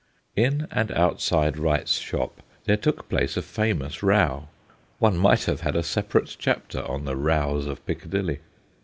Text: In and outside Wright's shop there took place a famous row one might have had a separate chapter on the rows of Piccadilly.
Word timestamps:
In 0.35 0.67
and 0.71 0.91
outside 0.93 1.59
Wright's 1.59 1.99
shop 1.99 2.41
there 2.65 2.75
took 2.75 3.07
place 3.07 3.37
a 3.37 3.43
famous 3.43 4.01
row 4.01 4.47
one 4.97 5.15
might 5.15 5.43
have 5.43 5.61
had 5.61 5.75
a 5.75 5.83
separate 5.83 6.37
chapter 6.39 6.81
on 6.89 7.05
the 7.05 7.15
rows 7.15 7.67
of 7.67 7.85
Piccadilly. 7.85 8.39